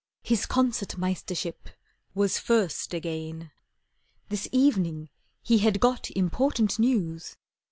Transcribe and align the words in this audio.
His 0.23 0.47
Concert 0.47 0.95
Meistership 0.97 1.73
Was 2.15 2.39
first 2.39 2.91
again. 2.91 3.51
This 4.29 4.47
evening 4.51 5.09
he 5.43 5.59
had 5.59 5.79
got 5.79 6.09
Important 6.09 6.79
news. 6.79 7.37